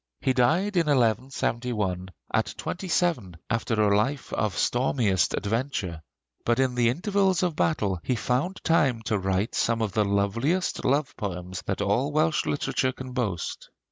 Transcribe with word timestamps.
He 0.19 0.33
died 0.33 0.77
in 0.77 0.87
1171 0.87 2.09
at 2.33 2.55
twenty 2.57 2.87
seven, 2.87 3.37
after 3.51 3.79
a 3.79 3.95
life 3.95 4.33
of 4.33 4.57
stormiest 4.57 5.35
adventure; 5.35 6.01
but 6.43 6.57
in 6.57 6.73
the 6.73 6.89
intervals 6.89 7.43
of 7.43 7.55
battle 7.55 7.99
he 8.03 8.15
found 8.15 8.63
time 8.63 9.03
to 9.03 9.19
write 9.19 9.53
some 9.53 9.79
of 9.79 9.91
the 9.93 10.03
loveliest 10.03 10.83
love 10.83 11.15
poems 11.17 11.61
that 11.67 11.83
all 11.83 12.11
Welsh 12.11 12.47
literature 12.47 12.93
can 12.93 13.11
boast. 13.11 13.69